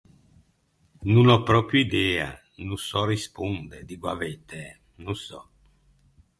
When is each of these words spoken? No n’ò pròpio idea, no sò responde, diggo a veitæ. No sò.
No 1.09 1.21
n’ò 1.25 1.35
pròpio 1.49 1.81
idea, 1.87 2.27
no 2.65 2.75
sò 2.87 3.01
responde, 3.13 3.77
diggo 3.87 4.07
a 4.13 4.15
veitæ. 4.23 4.63
No 5.03 5.13
sò. 5.25 5.41